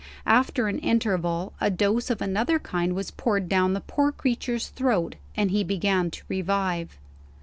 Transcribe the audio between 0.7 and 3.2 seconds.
interval, a dose of another kind was